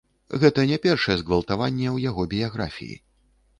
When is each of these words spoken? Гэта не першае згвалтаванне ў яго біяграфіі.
Гэта 0.43 0.63
не 0.71 0.79
першае 0.85 1.17
згвалтаванне 1.19 1.87
ў 1.95 2.09
яго 2.09 2.27
біяграфіі. 2.35 3.01